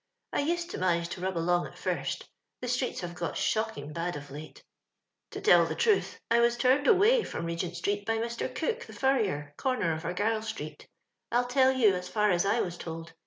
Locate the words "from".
7.23-7.45